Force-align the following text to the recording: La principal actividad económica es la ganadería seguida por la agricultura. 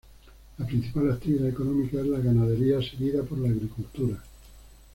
La 0.57 0.65
principal 0.65 1.11
actividad 1.11 1.47
económica 1.47 1.99
es 1.99 2.07
la 2.07 2.17
ganadería 2.17 2.81
seguida 2.81 3.21
por 3.21 3.37
la 3.37 3.49
agricultura. 3.49 4.17